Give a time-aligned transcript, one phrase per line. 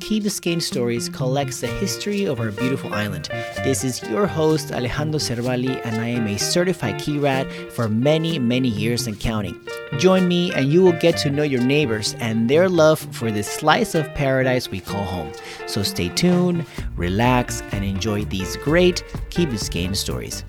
[0.00, 3.28] Key Biscayne Stories collects the history of our beautiful island.
[3.64, 8.38] This is your host, Alejandro Cervali, and I am a certified Key Rat for many,
[8.38, 9.58] many years and counting.
[9.98, 13.50] Join me, and you will get to know your neighbors and their love for this
[13.50, 15.32] slice of paradise we call home.
[15.66, 20.44] So stay tuned, relax, and enjoy these great Key Biscayne stories.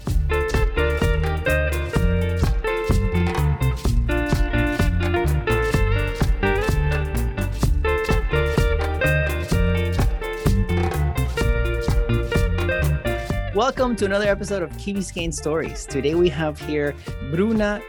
[13.78, 15.86] Welcome to another episode of Key Biscayne Stories.
[15.86, 16.96] Today we have here
[17.30, 17.82] Bruna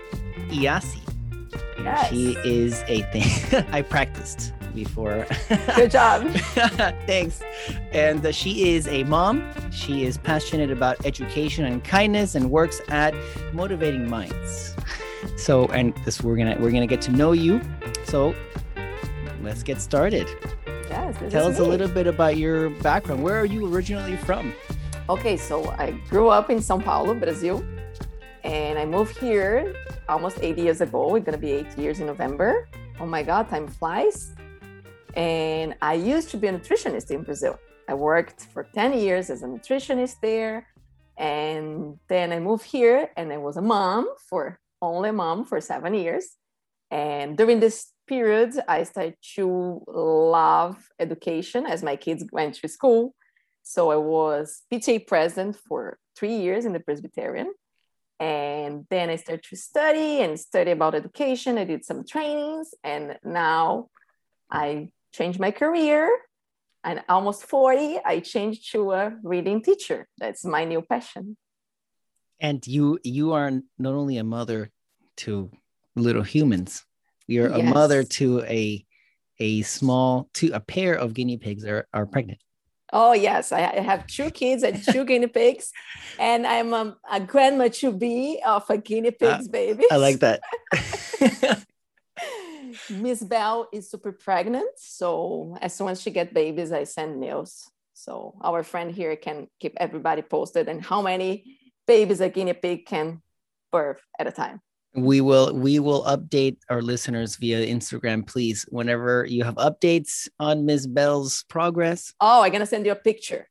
[0.49, 0.99] Iasi.
[1.79, 2.11] Yes.
[2.11, 5.29] She is a thing I practiced before.
[5.77, 6.29] Good job.
[7.07, 7.41] Thanks.
[7.93, 9.49] And uh, she is a mom.
[9.71, 13.15] She is passionate about education and kindness and works at
[13.53, 14.75] Motivating Minds.
[15.37, 17.61] So, and this we're gonna we're gonna get to know you.
[18.07, 18.35] So,
[19.41, 20.27] let's get started.
[20.91, 21.17] Yes.
[21.31, 23.23] Tell us a little bit about your background.
[23.23, 24.53] Where are you originally from?
[25.09, 27.65] Okay, so I grew up in São Paulo, Brazil,
[28.43, 29.73] and I moved here
[30.09, 31.15] almost eight years ago.
[31.15, 32.69] It's gonna be eight years in November.
[32.99, 34.35] Oh my God, time flies.
[35.15, 37.57] And I used to be a nutritionist in Brazil.
[37.89, 40.67] I worked for 10 years as a nutritionist there.
[41.17, 45.61] And then I moved here and I was a mom for only a mom for
[45.61, 46.35] seven years.
[46.91, 53.15] And during this period, I started to love education as my kids went to school.
[53.69, 57.53] So I was PTA president for three years in the Presbyterian.
[58.21, 61.59] And then I started to study and study about education.
[61.59, 63.89] I did some trainings, and now
[64.49, 66.17] I changed my career.
[66.85, 70.07] And almost 40, I changed to a reading teacher.
[70.17, 71.37] That's my new passion.
[72.39, 74.71] And you you are not only a mother
[75.27, 75.51] to
[75.97, 76.85] little humans,
[77.27, 78.87] you're a mother to a
[79.41, 82.39] a small to a pair of guinea pigs are, are pregnant.
[82.99, 85.71] Oh, yes, I have two kids and two guinea pigs,
[86.19, 89.85] and I'm um, a grandma to be of a guinea pigs baby.
[89.91, 90.41] I like that.
[92.91, 94.71] Miss Bell is super pregnant.
[94.79, 97.69] So as soon as she get babies, I send news.
[97.93, 102.87] So our friend here can keep everybody posted and how many babies a guinea pig
[102.87, 103.21] can
[103.71, 104.63] birth at a time.
[104.97, 108.65] We will we will update our listeners via Instagram, please.
[108.71, 110.87] Whenever you have updates on Ms.
[110.87, 113.49] Bell's progress, Oh, I'm gonna send you a picture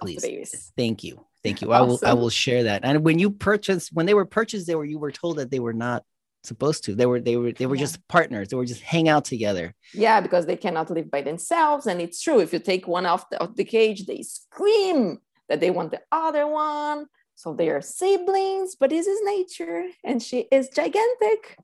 [0.00, 0.72] please.
[0.76, 1.24] Thank you.
[1.42, 1.72] Thank you.
[1.72, 2.80] I will I will share that.
[2.84, 5.58] And when you purchased when they were purchased, they were you were told that they
[5.60, 6.04] were not
[6.44, 6.94] supposed to.
[6.94, 7.82] They were they were they were Yeah.
[7.82, 8.48] just partners.
[8.48, 9.74] They were just hang out together.
[9.94, 11.86] Yeah, because they cannot live by themselves.
[11.86, 12.40] And it's true.
[12.40, 15.18] If you take one off the, of the cage, they scream
[15.48, 17.06] that they want the other one.
[17.42, 19.86] So they are siblings, but this is nature.
[20.04, 21.58] And she is gigantic,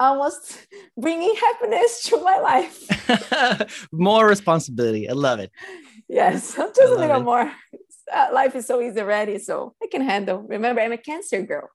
[0.00, 0.66] almost
[0.98, 3.88] bringing happiness to my life.
[3.92, 5.08] More responsibility.
[5.08, 5.52] I love it.
[6.08, 7.24] Yes, just a little it.
[7.24, 7.52] more.
[8.12, 10.38] Uh, life is so easy already, so I can handle.
[10.40, 11.68] Remember, I'm a Cancer girl.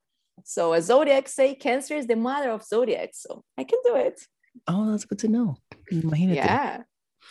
[0.44, 4.20] So a zodiac say Cancer is the mother of zodiac, so I can do it.
[4.68, 5.56] Oh, that's good to know.
[5.92, 6.36] Imagínate.
[6.36, 6.82] Yeah,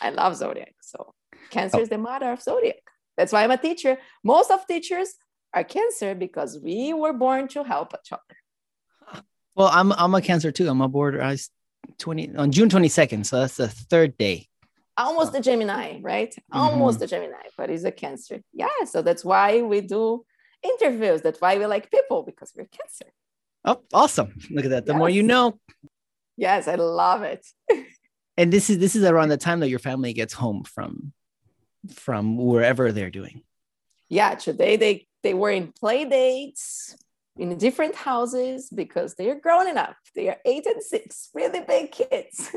[0.00, 0.74] I love zodiac.
[0.80, 1.12] So
[1.50, 1.82] Cancer Oh.
[1.82, 2.80] is the mother of zodiac.
[3.18, 3.98] That's why I'm a teacher.
[4.24, 5.14] Most of teachers
[5.56, 9.24] are Cancer because we were born to help each other.
[9.56, 10.68] Well, I'm I'm a cancer too.
[10.68, 11.22] I'm a border.
[11.22, 11.50] I was
[11.98, 13.24] 20 on June 22nd.
[13.24, 14.48] So that's the third day.
[14.98, 16.30] Almost a Gemini, right?
[16.30, 16.58] Mm-hmm.
[16.58, 18.40] Almost a Gemini, but he's a Cancer.
[18.52, 20.24] Yeah, so that's why we do
[20.62, 21.22] interviews.
[21.22, 23.12] That's why we like people because we're Cancer.
[23.64, 24.34] Oh, awesome.
[24.50, 24.86] Look at that.
[24.86, 25.58] The more you know.
[26.36, 27.46] Yes, I love it.
[28.38, 31.14] And this is this is around the time that your family gets home from
[31.90, 33.40] from wherever they're doing.
[34.10, 36.96] Yeah, today they they were in play dates
[37.36, 39.96] in different houses because they are growing up.
[40.14, 42.50] They are eight and six, really big kids.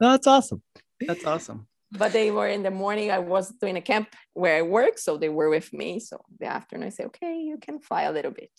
[0.00, 0.62] No, that's awesome.
[1.04, 1.66] That's awesome.
[1.90, 3.10] but they were in the morning.
[3.10, 5.98] I was doing a camp where I work, so they were with me.
[5.98, 8.52] So the afternoon, I say, okay, you can fly a little bit.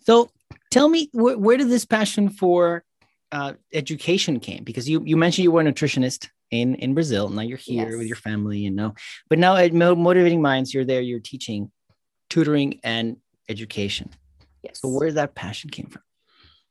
[0.00, 0.28] So
[0.70, 2.84] tell me where, where did this passion for
[3.32, 4.64] uh, education came?
[4.64, 7.28] Because you you mentioned you were a nutritionist in in Brazil.
[7.28, 8.94] Now you're here with your family, you know.
[9.28, 11.00] But now at Mo- Motivating Minds, you're there.
[11.00, 11.70] You're teaching,
[12.30, 13.18] tutoring, and
[13.48, 14.10] education.
[14.62, 14.80] Yes.
[14.80, 16.02] So where that passion came from?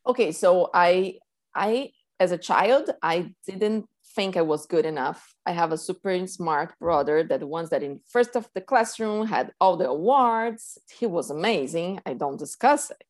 [0.05, 1.15] okay so i
[1.55, 1.89] i
[2.19, 3.85] as a child i didn't
[4.15, 7.83] think i was good enough i have a super smart brother that the ones that
[7.83, 12.91] in first of the classroom had all the awards he was amazing i don't discuss
[12.91, 13.03] it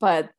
[0.00, 0.30] but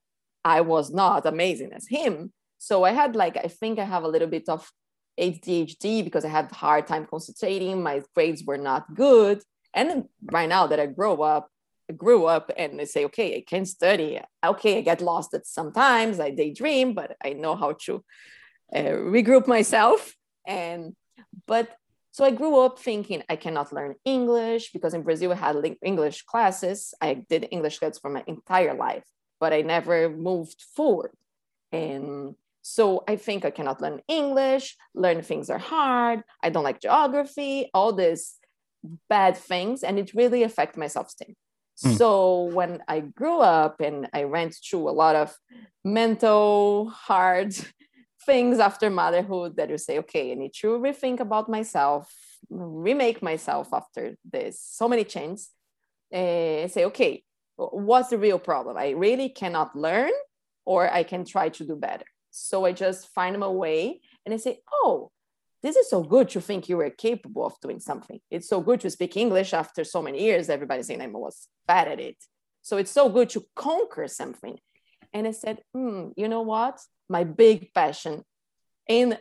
[0.43, 4.07] i was not amazing as him so i had like i think i have a
[4.07, 4.71] little bit of
[5.19, 9.41] adhd because i had hard time concentrating my grades were not good
[9.73, 11.49] and right now that i grow up
[11.89, 14.19] I grew up and I say, okay, I can study.
[14.43, 16.19] Okay, I get lost at sometimes.
[16.19, 18.03] I daydream, but I know how to
[18.73, 20.15] uh, regroup myself.
[20.47, 20.95] And
[21.45, 21.69] but
[22.11, 26.23] so I grew up thinking I cannot learn English because in Brazil I had English
[26.23, 26.93] classes.
[27.01, 29.03] I did English classes for my entire life,
[29.39, 31.11] but I never moved forward.
[31.71, 32.35] And
[32.67, 37.69] so I think I cannot learn English, learn things are hard, I don't like geography,
[37.75, 38.37] all these
[39.07, 41.35] bad things, and it really affected my self-esteem.
[41.83, 41.97] Mm.
[41.99, 45.37] So when I grew up and I went through a lot of
[45.83, 47.53] mental hard
[48.25, 52.11] things after motherhood that you say, okay, I need to rethink about myself,
[52.49, 55.51] remake myself after this, so many changes.
[56.11, 57.23] Uh, say, okay,
[57.57, 58.75] what's the real problem?
[58.75, 60.13] I really cannot learn,
[60.65, 62.05] or I can try to do better.
[62.35, 65.11] So I just find my way and I say, oh,
[65.63, 68.19] this is so good to think you were capable of doing something.
[68.29, 70.49] It's so good to speak English after so many years.
[70.49, 72.17] Everybody's saying I was bad at it.
[72.61, 74.59] So it's so good to conquer something.
[75.13, 76.79] And I said, hmm, you know what?
[77.09, 78.23] my big passion
[78.87, 79.17] in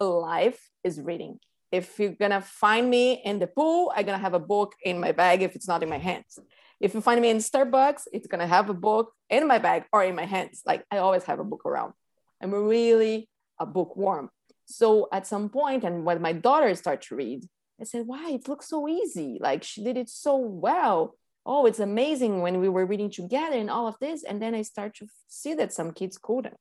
[0.00, 1.38] life is reading.
[1.72, 5.12] If you're gonna find me in the pool, I'm gonna have a book in my
[5.12, 6.38] bag if it's not in my hands.
[6.80, 10.04] If you find me in Starbucks, it's gonna have a book in my bag or
[10.04, 10.62] in my hands.
[10.64, 11.94] Like I always have a book around.
[12.42, 13.28] I'm really
[13.58, 14.30] a bookworm.
[14.66, 17.44] So at some point, and when my daughter started to read,
[17.80, 18.30] I said, "Why?
[18.30, 19.38] It looks so easy.
[19.40, 21.16] Like she did it so well.
[21.46, 24.62] Oh, it's amazing when we were reading together and all of this." And then I
[24.62, 26.56] start to see that some kids couldn't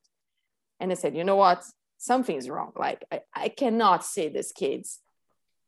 [0.84, 1.64] and I said, you know what?
[1.98, 2.74] Something's wrong.
[2.75, 5.00] Like, I, I cannot see these kids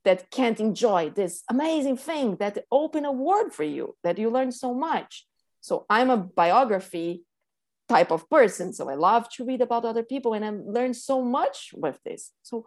[0.04, 4.52] that can't enjoy this amazing thing that open a world for you, that you learn
[4.52, 5.26] so much.
[5.62, 7.24] So I'm a biography
[7.88, 8.74] type of person.
[8.74, 12.32] So I love to read about other people and I learn so much with this.
[12.42, 12.66] So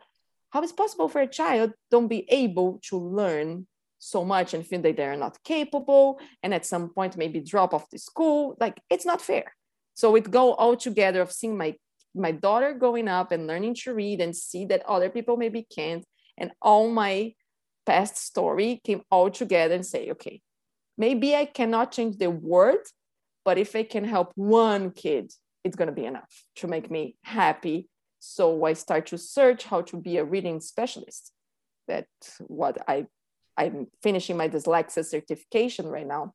[0.51, 3.67] how is possible for a child don't be able to learn
[3.99, 7.91] so much and feel that they're not capable and at some point maybe drop off
[7.91, 9.53] the school like it's not fair
[9.95, 11.75] so it go all together of seeing my
[12.15, 16.05] my daughter growing up and learning to read and see that other people maybe can't
[16.37, 17.33] and all my
[17.87, 20.41] past story came all together and say okay
[20.97, 22.87] maybe i cannot change the world
[23.49, 25.27] but if i can help one kid
[25.65, 27.89] it's going to be enough to make me happy.
[28.19, 31.33] So i start to search how to be a reading specialist.
[31.87, 33.07] That's what i
[33.57, 36.35] i'm finishing my dyslexia certification right now.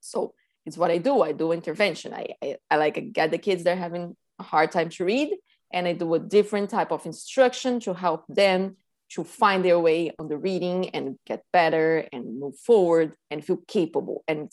[0.00, 0.34] So
[0.66, 1.22] it's what i do.
[1.22, 2.10] I do intervention.
[2.22, 5.30] I i, I like get the kids they're having a hard time to read
[5.72, 8.76] and I do a different type of instruction to help them
[9.14, 13.60] to find their way on the reading and get better and move forward and feel
[13.66, 14.24] capable.
[14.28, 14.50] And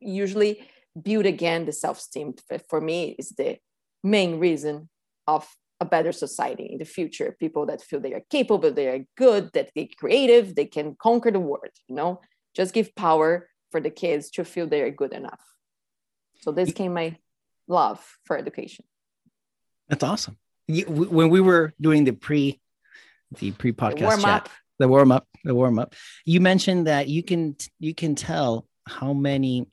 [0.00, 0.52] usually
[1.00, 2.34] build again the self-esteem
[2.68, 3.58] for me is the
[4.02, 4.88] main reason
[5.26, 5.46] of
[5.80, 9.50] a better society in the future people that feel they are capable they are good
[9.52, 12.20] that they're creative they can conquer the world you know
[12.54, 15.42] just give power for the kids to feel they are good enough
[16.40, 17.16] so this came my
[17.68, 18.84] love for education
[19.88, 20.36] that's awesome.
[20.66, 22.60] You, when we were doing the pre,
[23.38, 24.50] the pre podcast warm chat, up.
[24.78, 25.94] the warm up, the warm up,
[26.24, 29.68] you mentioned that you can you can tell how many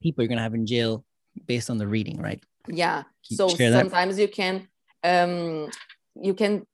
[0.00, 1.04] people you're gonna have in jail
[1.46, 2.42] based on the reading, right?
[2.68, 3.04] Yeah.
[3.22, 4.22] so sometimes that?
[4.22, 4.68] you can
[5.02, 5.70] um
[6.20, 6.66] you can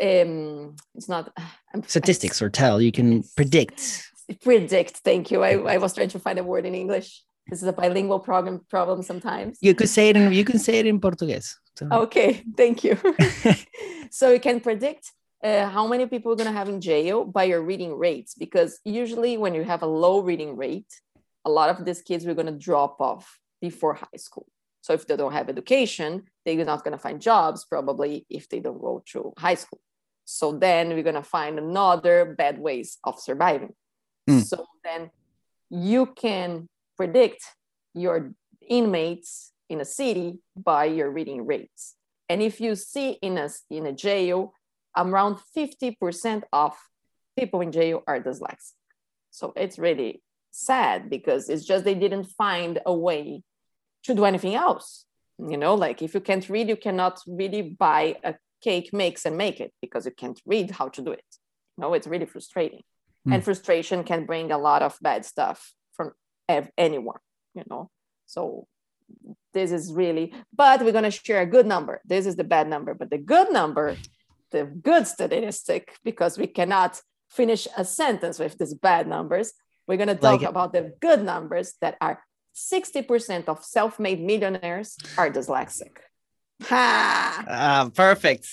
[0.00, 1.32] um it's not
[1.74, 4.08] I'm, statistics or tell you can predict
[4.42, 7.68] predict thank you I, I was trying to find a word in english this is
[7.68, 9.58] a bilingual problem problem sometimes.
[9.60, 11.58] You could say it in you can say it in Portuguese.
[11.76, 11.88] So.
[11.90, 12.98] Okay, thank you.
[14.10, 15.12] so you can predict
[15.42, 18.78] uh, how many people are going to have in jail by your reading rates because
[18.84, 20.92] usually when you have a low reading rate,
[21.44, 24.46] a lot of these kids are going to drop off before high school.
[24.80, 28.60] So if they don't have education, they're not going to find jobs probably if they
[28.60, 29.80] don't go to high school.
[30.24, 33.74] So then we're going to find another bad ways of surviving.
[34.28, 34.44] Mm.
[34.44, 35.10] So then
[35.70, 37.42] you can predict
[37.94, 38.32] your
[38.68, 41.94] inmates in a city by your reading rates.
[42.28, 44.52] And if you see in a, in a jail,
[44.96, 46.76] around 50% of
[47.38, 48.72] people in jail are dyslexic.
[49.30, 53.42] So it's really sad because it's just they didn't find a way
[54.04, 55.04] to do anything else.
[55.38, 59.36] You know, like if you can't read, you cannot really buy a cake mix and
[59.36, 61.24] make it because you can't read how to do it.
[61.76, 62.82] no, it's really frustrating.
[63.26, 63.34] Mm.
[63.34, 65.74] And frustration can bring a lot of bad stuff
[66.48, 67.18] have anyone,
[67.54, 67.90] you know.
[68.26, 68.66] So
[69.52, 72.00] this is really, but we're going to share a good number.
[72.04, 73.96] This is the bad number, but the good number,
[74.50, 79.52] the good statistic, because we cannot finish a sentence with these bad numbers.
[79.86, 82.22] We're going to talk like about the good numbers that are
[82.54, 85.96] 60% of self made millionaires are dyslexic.
[86.64, 87.44] Ha!
[87.48, 88.46] Uh, perfect.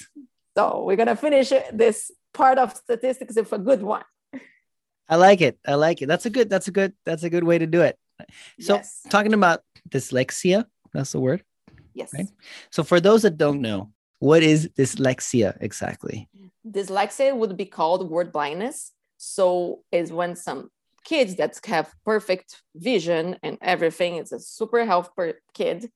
[0.58, 4.04] So we're going to finish this part of statistics with a good one.
[5.08, 5.58] I like it.
[5.66, 6.08] I like it.
[6.08, 6.50] That's a good.
[6.50, 6.94] That's a good.
[7.06, 7.98] That's a good way to do it.
[8.60, 9.02] So Yes.
[9.10, 11.44] talking about dyslexia, that's the word.
[11.94, 12.14] Yes.
[12.14, 12.28] Right.
[12.72, 16.30] So for those that don't know, what is dyslexia exactly?
[16.68, 18.92] dyslexia would be called word blindness.
[19.18, 20.70] So is when some
[21.10, 25.90] kids that have perfect vision and everything, it's a super healthy kid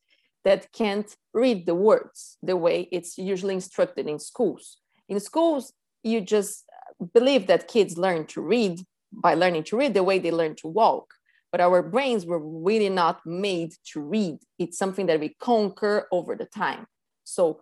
[0.43, 4.65] that can't read the words the way it's usually instructed in schools.
[5.07, 6.65] In schools, you just
[7.13, 10.67] believe that kids learn to read by learning to read the way they learn to
[10.67, 11.13] walk.
[11.51, 14.39] But our brains were really not made to read.
[14.57, 16.87] It's something that we conquer over the time.
[17.23, 17.61] So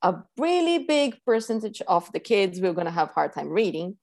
[0.00, 3.98] a really big percentage of the kids we're going to have hard time reading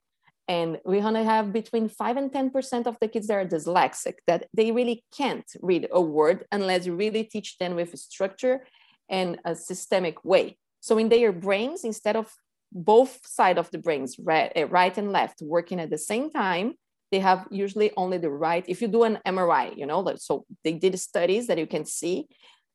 [0.50, 4.48] and going to have between 5 and 10% of the kids that are dyslexic that
[4.51, 8.65] they really can't read a word unless you really teach them with a structure
[9.08, 10.58] and a systemic way.
[10.82, 12.34] So in their brains instead of
[12.72, 16.74] both side of the brains right, uh, right and left working at the same time
[17.12, 20.74] they have usually only the right if you do an mri you know so they
[20.74, 22.27] did studies that you can see.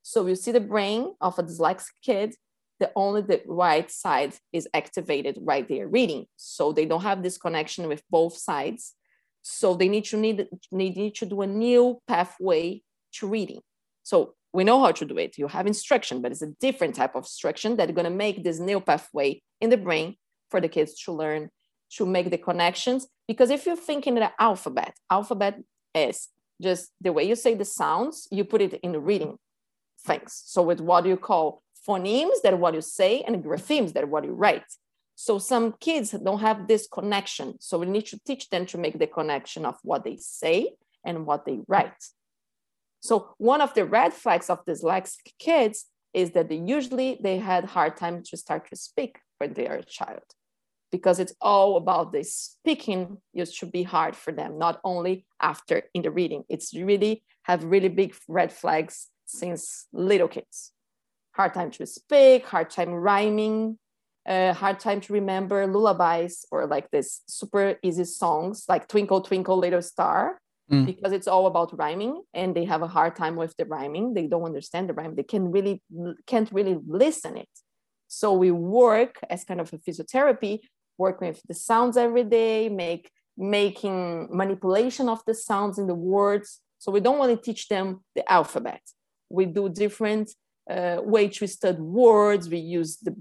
[0.03, 2.35] So you see the brain of a dyslexic kid
[2.81, 6.27] the only the right side is activated right there reading.
[6.37, 8.95] So they don't have this connection with both sides.
[9.43, 12.83] So they need to need, need, to do a new pathway
[13.15, 13.61] to reading.
[14.03, 15.39] So we know how to do it.
[15.39, 18.59] You have instruction but it's a different type of instruction that's going to make this
[18.59, 20.17] new pathway in the brain
[20.51, 21.51] for the kids to learn
[21.97, 23.07] to make the connections.
[23.29, 25.61] Because if you think in the alphabet alphabet
[25.95, 26.29] is
[26.61, 29.37] just the way you say the sounds you put it in the reading
[30.07, 30.43] things.
[30.47, 34.09] So with what you call phonemes that are what you say and graphemes that are
[34.09, 34.65] what you write.
[35.17, 37.55] So some kids don't have this connection.
[37.61, 40.75] So we need to teach them to make the connection of what they say
[41.05, 42.03] and what they write.
[43.01, 47.65] So one of the red flags of dyslexic kids is that they usually they had
[47.65, 50.23] hard time to start to speak when they are a child
[50.91, 55.83] because it's all about the speaking it should be hard for them not only after
[55.93, 60.71] in the reading it's really have really big red flags since little kids
[61.35, 63.79] hard time to speak, hard time rhyming,
[64.27, 69.59] uh, hard time to remember lullabies or like this super easy songs like Twinkle Twinkle
[69.59, 70.87] Little Star Mm.
[70.87, 74.15] because it's all about rhyming and they have a hard time with the rhyming.
[74.15, 75.15] They don't understand the rhyme.
[75.15, 75.83] They can really
[76.27, 77.51] can't really listen it.
[78.09, 80.61] So we work as kind of a physiotherapy,
[80.97, 86.61] work with the sounds every day, make making manipulation of the sounds in the words.
[86.79, 88.81] So we don't want to teach them the alphabet.
[89.29, 90.31] We do different
[90.71, 92.49] uh, way twisted words.
[92.49, 93.15] We use the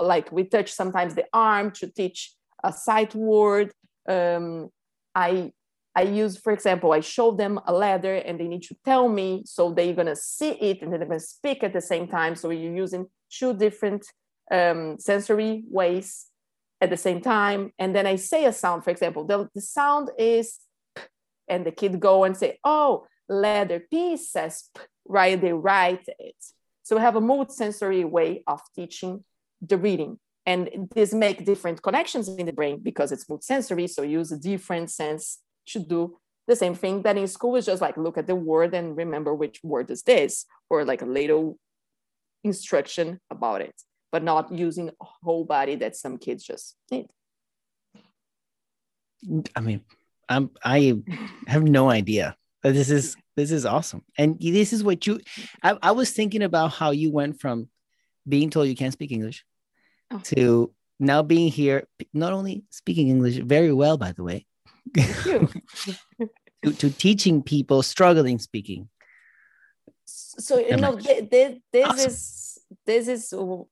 [0.00, 3.72] like we touch sometimes the arm to teach a sight word.
[4.08, 4.70] Um,
[5.14, 5.52] I
[5.94, 9.42] I use, for example, I show them a letter and they need to tell me,
[9.44, 12.34] so they're gonna see it and they're gonna speak at the same time.
[12.34, 14.06] So you're using two different
[14.50, 16.26] um, sensory ways
[16.80, 17.72] at the same time.
[17.78, 20.58] And then I say a sound, for example, the, the sound is,
[20.96, 21.02] p,
[21.48, 25.40] and the kid go and say, oh, letter P says, p, right?
[25.40, 26.36] They write it.
[26.82, 29.24] So we have a multi-sensory way of teaching
[29.60, 30.18] the reading.
[30.44, 33.86] And this make different connections in the brain because it's multi-sensory.
[33.86, 37.80] So use a different sense to do the same thing that in school is just
[37.80, 41.56] like look at the word and remember which word is this, or like a little
[42.42, 43.74] instruction about it,
[44.10, 47.06] but not using whole body that some kids just need.
[49.54, 49.82] I mean,
[50.28, 51.00] I'm I
[51.46, 52.36] have no idea.
[52.64, 54.02] This is this is awesome.
[54.18, 55.20] And this is what you
[55.62, 57.68] I, I was thinking about how you went from
[58.28, 59.44] being told you can't speak English
[60.10, 60.18] Oh.
[60.24, 64.46] to now being here, not only speaking English very well, by the way,
[64.96, 65.48] to,
[66.78, 68.88] to teaching people struggling speaking.
[70.06, 71.04] so you know much.
[71.04, 72.06] th- th- this Awesome.
[72.10, 73.22] is this is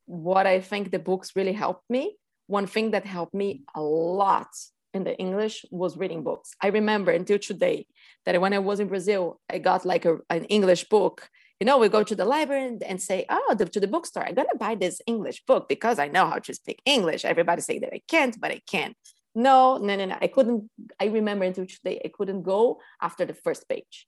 [0.07, 4.49] what i think the books really helped me one thing that helped me a lot
[4.95, 6.55] in the english was reading books.
[6.61, 7.87] I remember until today
[8.25, 11.29] that when i was in brazil i got like a, an english book.
[11.59, 14.25] You know we go to the library and, and say oh the, to the bookstore.
[14.27, 17.25] I'm gonna buy this english book because i know how to speak english.
[17.25, 18.95] Everybody say that i can't but i can.
[19.35, 20.17] No no no no.
[20.21, 20.71] I couldn't
[21.01, 24.07] i remember until today i couldn't go after the first page.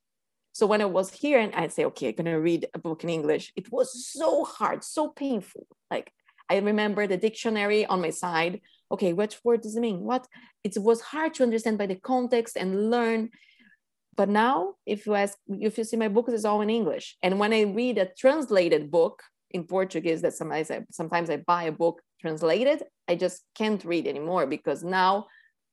[0.54, 3.10] So when I was here and I'd say, okay, I'm gonna read a book in
[3.10, 5.66] English, it was so hard, so painful.
[5.90, 6.12] Like
[6.50, 8.60] I remember the dictionary on my side.
[8.90, 10.00] Okay, which word does it mean?
[10.00, 10.26] What?
[10.64, 13.30] It was hard to understand by the context and learn.
[14.16, 17.16] But now, if you ask, if you see my books, it's all in English.
[17.22, 21.64] And when I read a translated book in Portuguese, that sometimes I, sometimes I buy
[21.64, 25.26] a book translated, I just can't read anymore because now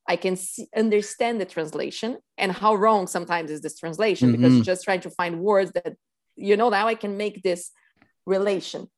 [0.07, 4.55] I can see, understand the translation and how wrong sometimes is this translation because Mhm.
[4.57, 5.95] you're just trying to find words that
[6.35, 7.71] you know now I can make this
[8.25, 8.89] relation.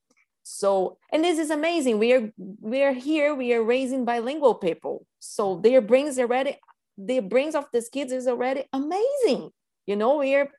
[0.43, 1.99] So and this is amazing.
[1.99, 3.35] We are we are here.
[3.35, 6.57] We are raising bilingual people, so their brains are already
[6.97, 9.51] the brains of these kids is already amazing.
[9.85, 10.51] You know, we're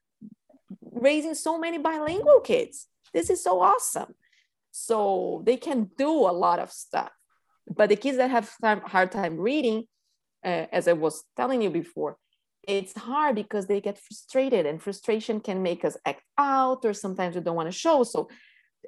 [0.93, 2.87] raising so many bilingual kids.
[3.13, 4.15] This is so awesome.
[4.71, 7.11] So they can do a lot of stuff.
[7.69, 9.85] But the kids that have time, hard time reading,
[10.45, 12.17] uh, as I was telling you before,
[12.67, 17.35] it's hard because they get frustrated and frustration can make us act out or sometimes
[17.35, 18.05] we don't want to show.
[18.05, 18.29] So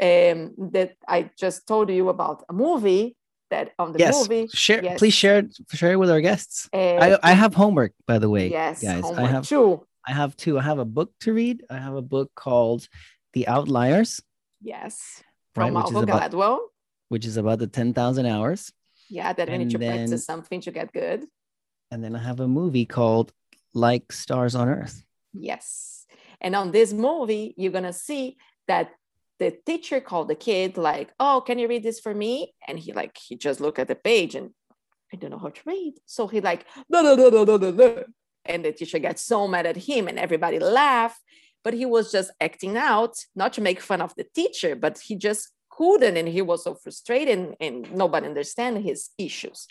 [0.00, 3.16] um, that I just told you about a movie
[3.50, 4.20] that on the yes.
[4.20, 4.48] movie.
[4.52, 4.98] Share, yes.
[4.98, 6.68] please share it, share it with our guests.
[6.72, 8.50] Uh, I, I have homework, by the way.
[8.50, 9.04] yes, guys.
[9.04, 9.86] I have too.
[10.06, 10.58] I have two.
[10.58, 11.64] I have a book to read.
[11.70, 12.88] I have a book called
[13.32, 14.20] The Outliers,
[14.60, 15.22] Yes,
[15.56, 16.58] Right, from which is Malcolm about- Gladwell.
[17.08, 18.72] which is about the 10,000 hours.
[19.08, 21.26] Yeah, that we need to then- practice something to get good.
[21.90, 23.32] And then I have a movie called
[23.74, 25.04] Like Stars on Earth.
[25.32, 26.06] Yes.
[26.40, 28.36] And on this movie, you're gonna see
[28.68, 28.90] that
[29.38, 32.92] the teacher called the kid like, "Oh, can you read this for me?" And he
[32.92, 34.50] like he just looked at the page and
[35.12, 35.94] I don't know how to read.
[36.06, 38.04] So he like, "Blah, blah, blah, blah, blah, blah, blah."
[38.44, 41.18] and the teacher gets so mad at him, and everybody laugh.
[41.62, 45.16] But he was just acting out, not to make fun of the teacher, but he
[45.16, 49.66] just couldn't, and he was so frustrated, and, and nobody understand his issues.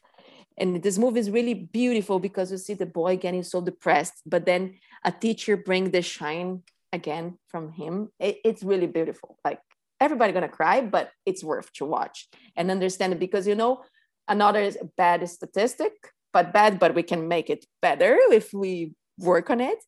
[0.57, 4.45] And this movie is really beautiful because you see the boy getting so depressed, but
[4.45, 6.63] then a teacher bring the shine
[6.93, 7.93] again from him.
[8.19, 9.37] It- it's really beautiful.
[9.43, 9.59] Like
[9.99, 13.83] everybody gonna cry, but it's worth to watch and understand it because you know
[14.27, 15.93] another bad statistic,
[16.31, 19.79] but bad, but we can make it better if we work on it.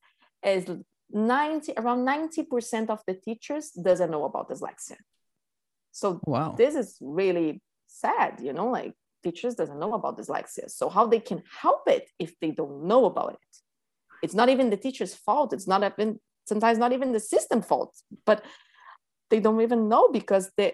[0.44, 0.66] Is
[1.10, 4.98] 90 around 90% of the teachers doesn't know about dyslexia.
[5.92, 6.56] So Wow.
[6.58, 8.94] this is really sad you know like
[9.24, 13.06] teachers doesn't know about dyslexia so how they can help it if they don't know
[13.06, 13.52] about it
[14.24, 17.96] it's not even the teacher's fault it's not even sometimes not even the system fault
[18.26, 18.44] but
[19.30, 20.74] they don't even know because the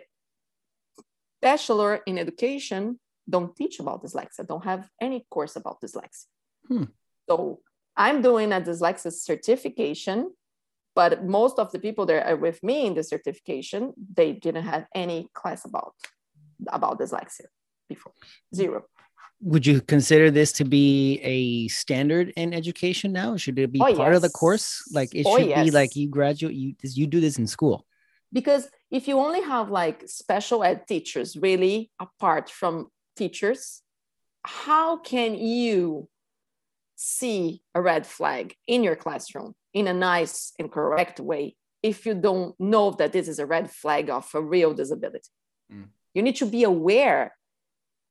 [1.42, 3.00] bachelor in education
[3.30, 6.26] don't teach about dyslexia don't have any course about dyslexia.
[6.68, 6.84] Hmm.
[7.30, 7.60] so
[7.98, 10.32] i'm doing a dyslexia certification
[10.94, 14.86] but most of the people that are with me in the certification they didn't have
[14.94, 15.94] any class about
[16.68, 17.48] about dyslexia
[17.90, 18.14] before.
[18.54, 18.86] Zero
[19.44, 23.38] Would you consider this to be a standard in education now?
[23.38, 24.84] Should it be Oh, part of the course?
[24.94, 27.86] Like it Oh, should be like you graduate, you you do this in school.
[28.34, 32.74] because if you only have like special ed teachers really apart from
[33.22, 33.82] teachers
[34.64, 36.08] how can you
[36.96, 42.14] see a red flag in your classroom in a nice and correct way if you
[42.28, 45.30] don't know that this is a red flag of a real disability
[45.74, 45.88] Mm.
[46.16, 47.24] you need to be aware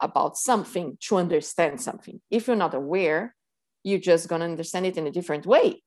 [0.01, 2.21] about something to understand something.
[2.31, 3.35] If you're not aware
[3.83, 5.83] you're just going to understand it in a different way.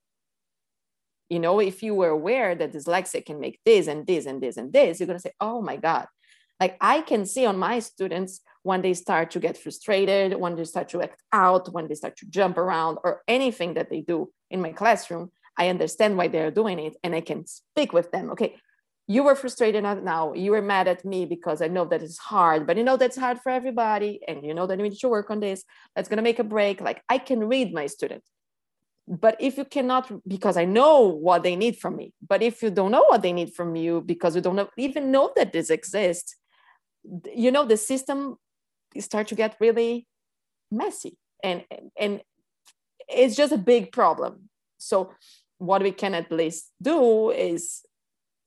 [1.29, 4.57] You know if you were aware that dyslexia can make this and this and this
[4.57, 6.07] and this you're going to say oh my god.
[6.59, 10.63] Like i can see on my students when they start to get frustrated when they
[10.63, 14.31] start to act out when they start to jump around or anything that they do
[14.51, 18.29] in my classroom i understand why they're doing it and i can speak with them.
[18.29, 18.55] Okay
[19.07, 20.33] you were frustrated now.
[20.33, 23.17] You were mad at me because i know that it's hard but you know that's
[23.17, 25.63] hard for everybody and you know that you need to work on this.
[25.95, 26.81] That's going to make a break.
[26.81, 28.23] Like i can read my student
[29.05, 32.69] but if you cannot because i know what they need from me but if you
[32.69, 35.69] don't know what they need from you because you don't know, even know that this
[35.69, 36.37] exists
[37.35, 38.37] you know the system
[39.01, 40.07] start to get really
[40.71, 41.17] messy.
[41.43, 41.63] And
[41.99, 42.21] and
[43.09, 44.49] it's just a big problem.
[44.77, 45.11] So
[45.57, 47.81] what we can at least do is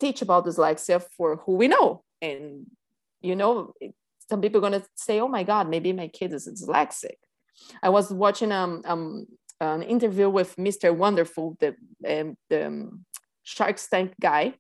[0.01, 2.67] teach about dyslexia for who we know and
[3.21, 3.73] you know
[4.29, 7.17] some people are going to say oh my god maybe my kid is dyslexic
[7.83, 9.27] i was watching um, um
[9.61, 11.75] an interview with mr wonderful the
[12.07, 13.05] um, the um,
[13.43, 14.55] shark tank guy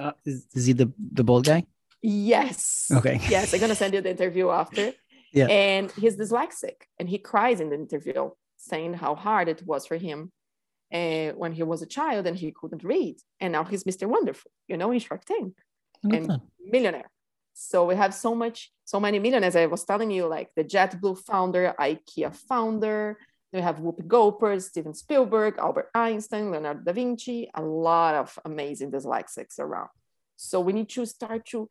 [0.00, 1.60] Uh, is, is he the the bald guy?
[2.00, 3.16] yes Okay.
[3.34, 4.84] yes i'm going to send you the interview after
[5.38, 5.48] Yeah.
[5.50, 8.20] and he's dyslexic and he cries in the interview
[8.70, 10.18] saying how hard it was for him
[10.92, 14.50] uh, when he was a child and he couldn't read and now he's mr wonderful
[14.66, 15.54] you know in shark tank
[16.02, 16.40] and that.
[16.60, 17.10] millionaire
[17.54, 21.18] so we have so much so many millionaires i was telling you like the jetblue
[21.18, 23.18] founder ikea founder
[23.52, 28.90] we have Whoopi Goldberg, Steven Spielberg, Albert Einstein, Leonardo da Vinci, a lot of amazing
[28.90, 29.88] dyslexics around.
[30.36, 31.70] So we need to start to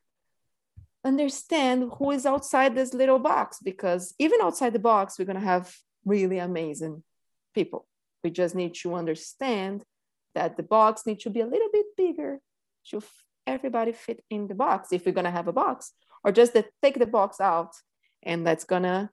[1.05, 5.45] understand who is outside this little box because even outside the box, we're going to
[5.45, 7.03] have really amazing
[7.53, 7.85] people.
[8.27, 9.85] We just need to understand
[10.35, 12.41] that the box needs to be a little bit bigger
[12.89, 13.01] to
[13.45, 15.93] everybody fit in the box if we're going to have a box
[16.25, 16.51] or just
[16.83, 17.71] take the box out
[18.23, 19.09] and that's going to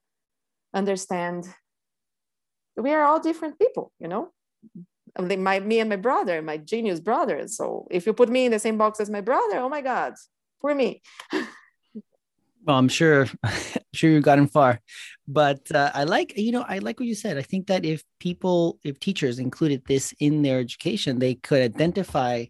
[0.74, 1.46] understand
[2.76, 4.32] we are all different people you know
[5.38, 8.58] my me and my brother my genius brother so if you put me in the
[8.58, 10.14] same box as my brother oh my god
[10.60, 11.00] poor me
[12.66, 13.52] Well, I'm sure, I'm
[13.92, 14.80] sure you've gotten far.
[15.26, 17.38] But uh, I like, you know, I like what you said.
[17.38, 22.44] I think that if people, if teachers included this in their education, they could identify,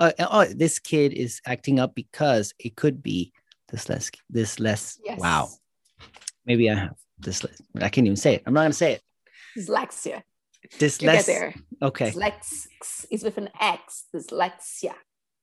[0.00, 3.32] uh, oh, this kid is acting up because it could be
[3.68, 4.98] this less, this less.
[5.04, 5.20] Yes.
[5.20, 5.48] Wow.
[6.46, 7.44] Maybe I have this.
[7.80, 8.42] I can't even say it.
[8.46, 9.02] I'm not going to say it.
[9.56, 10.22] Dyslexia.
[10.80, 11.28] You less.
[11.82, 12.10] Okay.
[12.10, 14.04] Dyslex is with an X.
[14.14, 14.94] Dyslexia.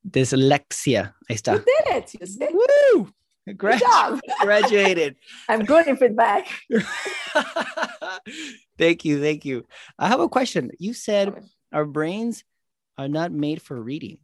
[0.08, 1.14] Dyslexia.
[1.30, 1.54] Ahí You está.
[1.66, 2.16] did it.
[2.20, 2.48] You see?
[2.52, 3.10] Woo!
[3.46, 4.20] Good Grad- job.
[4.42, 5.16] graduated.
[5.50, 6.48] I'm good in feedback.
[8.78, 9.22] thank you.
[9.22, 9.66] Thank you.
[10.00, 10.72] I have a question.
[10.80, 11.34] You said
[11.72, 12.44] our brains
[12.98, 14.18] are not made for reading.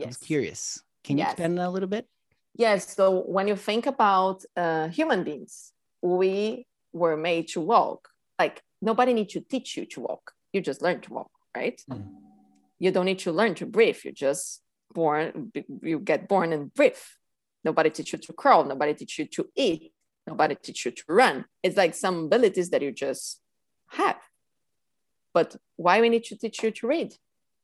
[0.00, 0.26] I was Yes.
[0.26, 0.82] curious.
[1.04, 1.32] Can you Yes.
[1.32, 2.06] expand that a little bit?
[2.54, 2.94] Yes.
[2.94, 8.08] So when you think about uh, human beings, we were made to walk.
[8.38, 10.32] Like nobody needs to teach you to walk.
[10.52, 11.80] You just learn to walk, right?
[11.90, 12.04] Mm.
[12.78, 13.98] You don't need to learn to breathe.
[14.04, 14.60] You just
[14.94, 15.52] born.
[15.82, 16.96] You get born and breathe.
[17.64, 18.64] Nobody teach you to crawl.
[18.64, 19.92] Nobody teach you to eat.
[20.26, 21.44] Nobody teach you to run.
[21.62, 23.40] It's like some abilities that you just
[23.90, 24.18] have.
[25.32, 27.14] But why we need to teach you to read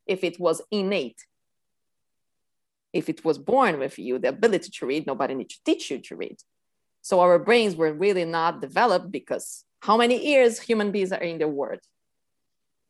[0.07, 1.25] if it was innate?
[2.93, 5.99] If it was born with you, the ability to read, nobody needs to teach you
[5.99, 6.39] to read.
[7.03, 11.39] So our brains were really not developed because how many years human beings are in
[11.39, 11.81] the world?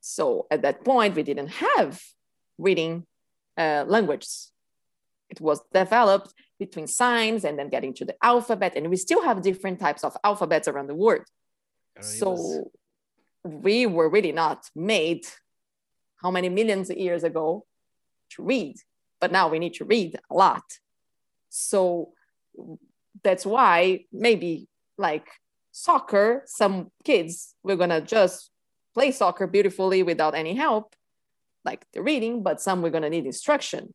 [0.00, 2.00] So at that point, we didn't have
[2.56, 3.06] reading
[3.56, 4.26] uh, language.
[5.30, 9.42] It was developed between signs and then getting to the alphabet, and we still have
[9.42, 11.26] different types of alphabets around the world.
[12.00, 12.70] So
[13.44, 15.26] we were really not made
[16.22, 17.66] how many millions of years ago
[18.30, 18.76] to read,
[19.20, 20.64] but now we need to read a lot.
[21.48, 22.12] So
[23.22, 25.28] that's why maybe like
[25.72, 28.50] soccer, some kids we're gonna just
[28.94, 30.94] play soccer beautifully without any help,
[31.64, 33.94] like the reading, but some we're gonna need instruction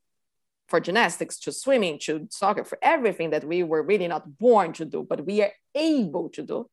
[0.74, 4.84] for gymnastics, to swimming, to soccer, for everything that we were really not born to
[4.84, 6.68] do, but we are able to do.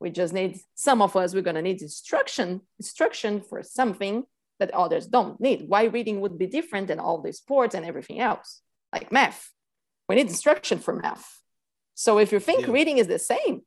[0.00, 4.24] We just need some of us, we're gonna need instruction, instruction for something
[4.58, 5.68] that others don't need.
[5.68, 9.52] Why reading would be different than all the sports and everything else, like math.
[10.08, 11.40] We need instruction for math.
[11.94, 12.72] So if you think Yeah.
[12.72, 13.62] reading is the same,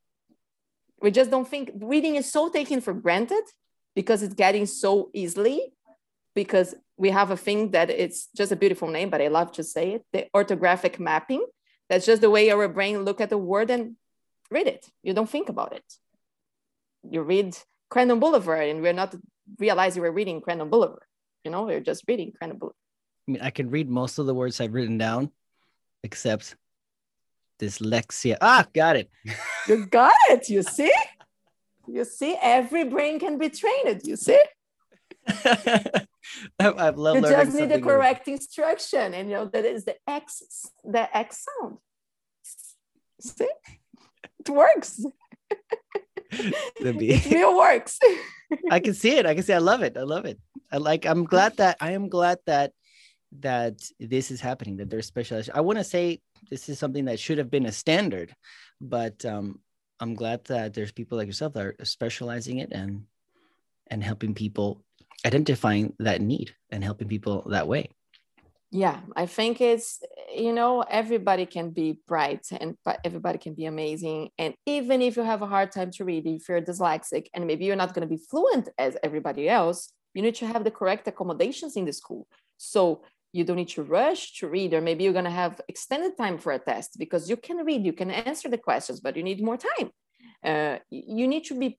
[1.01, 3.45] we just don't think reading is so taken for granted
[3.95, 5.71] because it's getting so easily
[6.35, 9.63] because we have a thing that it's just a beautiful name, but I love to
[9.63, 11.45] say it, the orthographic mapping.
[11.87, 13.95] That's just the way our brain look at the word and
[14.51, 14.85] read it.
[15.01, 15.85] You don't think about it.
[17.09, 17.57] You read
[17.89, 19.15] Crandon Boulevard and we're not
[19.57, 21.03] realizing we're reading Crandon Boulevard.
[21.45, 22.75] You know, we're just reading Crandon Boulevard.
[23.27, 25.31] I mean, I can read most of the words I've written down,
[26.03, 26.57] except
[27.61, 28.35] dyslexia.
[28.41, 29.09] Ah, got it.
[29.69, 30.49] You got it.
[30.49, 30.91] You see?
[31.87, 34.01] You see, every brain can be trained.
[34.03, 34.41] You see?
[36.59, 37.85] I've loved you just need the something new.
[37.87, 40.43] correct instruction and you know that is the x
[40.83, 41.77] the x sound
[43.19, 43.47] see
[44.39, 44.99] it works
[46.81, 47.09] The B.
[47.11, 47.99] it real works
[48.69, 49.25] I can see it.
[49.25, 49.53] I can see.
[49.53, 49.97] I love it.
[49.97, 50.39] I love it.
[50.71, 51.05] I like.
[51.05, 51.77] I'm glad that.
[51.79, 52.71] I am glad that
[53.39, 54.77] that this is happening.
[54.77, 55.51] That there's specialized.
[55.53, 58.33] I want to say this is something that should have been a standard,
[58.81, 59.59] but um,
[59.99, 63.03] I'm glad that there's people like yourself that are specializing it and
[63.87, 64.83] and helping people
[65.25, 67.89] identifying that need and helping people that way.
[68.71, 69.89] yeah i think it's
[70.45, 74.29] you know everybody can be bright and everybody can be amazing.
[74.37, 77.65] And even if you have a hard time to read if you're dyslexic and maybe
[77.65, 79.79] you're not going to be fluent as everybody else
[80.13, 82.27] you need to have the correct accommodations in the school.
[82.57, 86.17] So you don't need to rush to read or maybe you're going to have extended
[86.17, 89.23] time for a test because you can read you can answer the questions but you
[89.23, 89.89] need more time.
[90.43, 91.77] Uh, you need to be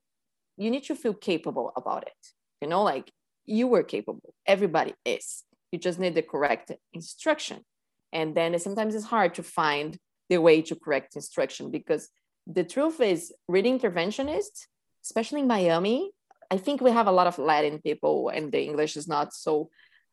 [0.57, 2.22] you need to feel capable about it
[2.61, 3.11] you know like
[3.46, 4.35] you were capable.
[4.46, 5.44] Everybody is.
[5.72, 7.64] You just need the correct instruction.
[8.12, 9.98] And then sometimes it's hard to find
[10.29, 12.09] the way to correct instruction because
[12.46, 14.66] the truth is reading interventionists
[15.05, 16.11] especially in miami
[16.50, 19.68] i think we have a lot of latin people and the english is not so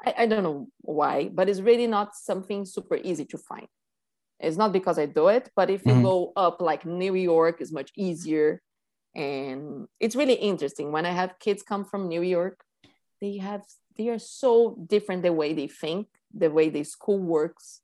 [0.06, 3.68] I, I don't know why but it's really not something super easy to find.
[4.40, 6.04] It's not because i do it but if you Mhm.
[6.04, 8.62] go up like new york is much easier.
[9.16, 10.92] And it's really interesting.
[10.92, 12.58] When i have kids come from new york
[13.22, 13.64] they have
[13.98, 17.82] they are so different the way they think the way the school works.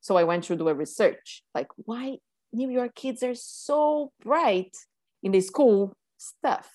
[0.00, 2.18] So i went to do a research like why
[2.52, 4.76] new york kids are so bright
[5.22, 6.68] in the school stuff.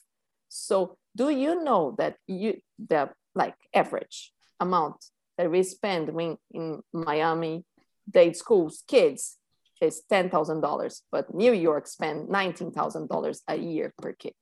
[0.49, 5.05] So do you know that you the like average amount
[5.37, 7.63] that we spend when in miami
[8.09, 9.37] dade schools kids
[9.81, 14.33] is $10000 but new york spend $19000 a year per kid.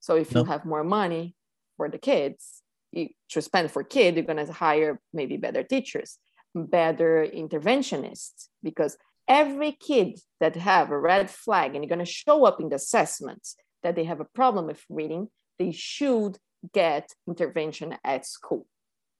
[0.00, 1.36] So if you have more money
[1.82, 6.18] for the kids you, to spend for kid you're going to hire maybe better teachers
[6.54, 12.44] better interventionists because every kid that have a red flag and you're going to show
[12.44, 16.38] up in the assessments that they have a problem with reading, they should
[16.72, 18.66] get intervention at school.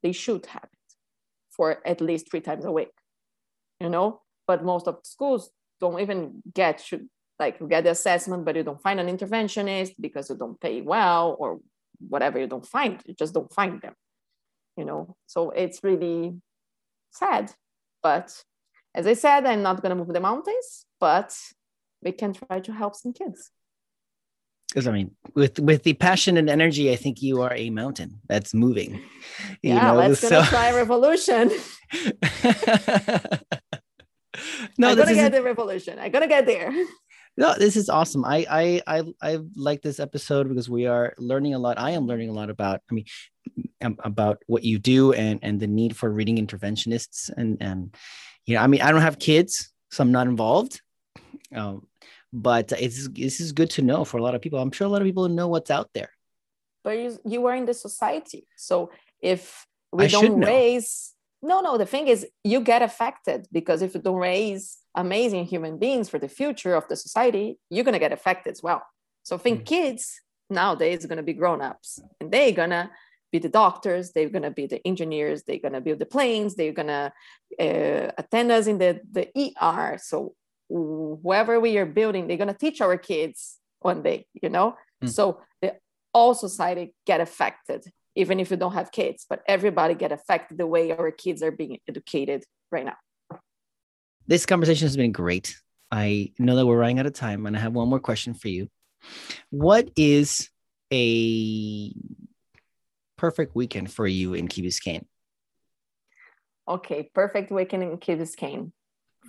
[0.04, 0.94] They should have it
[1.50, 2.92] for at least three times a week,
[3.80, 4.20] you know?
[4.46, 8.62] But most of schools don't even get should like you get the assessment, but you
[8.62, 11.60] don't find an interventionist because you don't pay well or
[12.08, 13.94] whatever you don't find, you just don't find them,
[14.76, 15.16] you know?
[15.26, 16.34] So it's really
[17.10, 17.52] sad.
[18.02, 18.42] But
[18.94, 21.36] as I said, I'm not gonna move the mountains, but
[22.02, 23.50] we can try to help some kids
[24.72, 28.20] because I mean, with with the passion and energy, I think you are a mountain
[28.26, 28.94] that's moving.
[29.62, 30.30] You yeah, know, let's so...
[30.30, 31.50] gonna try revolution.
[34.78, 35.98] no, I'm gonna get the revolution.
[35.98, 36.72] I'm gonna get there.
[37.36, 38.24] No, this is awesome.
[38.24, 41.78] I I I I like this episode because we are learning a lot.
[41.78, 42.80] I am learning a lot about.
[42.90, 43.06] I mean,
[43.80, 47.94] about what you do and and the need for reading interventionists and and
[48.46, 50.80] you know, I mean, I don't have kids, so I'm not involved.
[51.54, 51.86] Um,
[52.32, 54.58] but it's this is good to know for a lot of people.
[54.58, 56.10] I'm sure a lot of people know what's out there.
[56.82, 58.90] But you, you are in the society, so
[59.20, 61.76] if we I don't raise, no, no.
[61.78, 66.18] The thing is, you get affected because if you don't raise amazing human beings for
[66.18, 68.82] the future of the society, you're gonna get affected as well.
[69.22, 69.66] So think mm.
[69.66, 72.90] kids nowadays are gonna be grown ups, and they're gonna
[73.30, 76.54] be the doctors they're going to be the engineers they're going to build the planes
[76.54, 77.10] they're going to
[77.58, 80.34] uh, attend us in the, the er so
[80.72, 84.76] whoever we are building, they're gonna teach our kids one day, you know.
[85.02, 85.10] Mm.
[85.10, 85.76] So the
[86.14, 90.66] all society get affected, even if you don't have kids, but everybody get affected the
[90.66, 92.96] way our kids are being educated right now.
[94.26, 95.56] This conversation has been great.
[95.90, 98.48] I know that we're running out of time, and I have one more question for
[98.48, 98.68] you.
[99.50, 100.48] What is
[100.92, 101.92] a
[103.16, 105.04] perfect weekend for you in Key Biscayne?
[106.68, 108.72] Okay, perfect weekend in Key Biscayne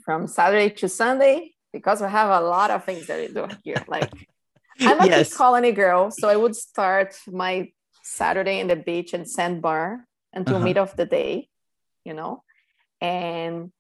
[0.06, 3.84] from Saturday to Sunday because we have a lot of things that we do here.
[3.88, 4.12] Like
[4.80, 5.36] I'm a yes.
[5.36, 7.72] colony girl, so I would start my
[8.04, 10.66] Saturday in the beach and sandbar until uh-huh.
[10.66, 11.50] mid of the day,
[12.04, 12.44] you know,
[13.02, 13.72] and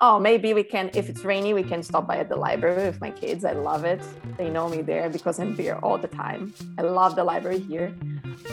[0.00, 3.00] oh maybe we can if it's rainy we can stop by at the library with
[3.00, 3.44] my kids.
[3.44, 4.00] I love it.
[4.38, 6.54] They know me there because i'm there all the time.
[6.78, 7.94] I love the library here.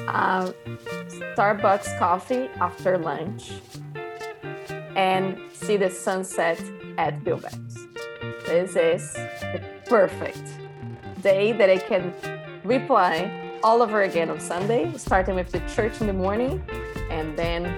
[0.07, 0.53] Um,
[1.35, 3.51] starbucks coffee after lunch
[4.95, 6.61] and see the sunset
[6.97, 7.87] at Bill Baggs.
[8.45, 10.43] This is the perfect
[11.21, 12.13] day that I can
[12.63, 16.63] reply all over again on Sunday, starting with the church in the morning
[17.09, 17.77] and then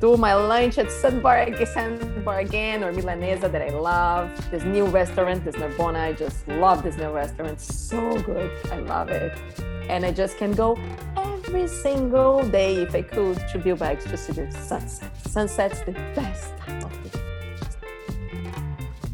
[0.00, 4.50] do my lunch at Sandbar, Sandbar again or Milanesa that I love.
[4.50, 7.60] This new restaurant, this Narbona, I just love this new restaurant.
[7.60, 8.50] So good.
[8.70, 9.36] I love it.
[9.88, 10.78] And I just can go
[11.16, 15.10] every single day if I could to Bill Baggs to see the sunset.
[15.26, 17.07] Sunset's the best time of the.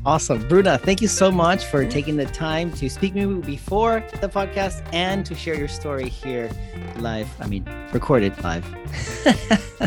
[0.06, 0.46] Awesome.
[0.48, 4.28] Bruna, thank you so much for taking the time to speak with me before the
[4.28, 6.50] podcast and to share your story here
[6.98, 7.28] live.
[7.40, 8.64] I mean, recorded live.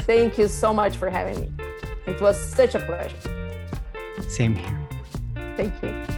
[0.07, 1.51] thank you so much for having me.
[2.07, 3.15] It was such a pleasure.
[4.27, 4.79] Same here.
[5.55, 6.16] Thank you.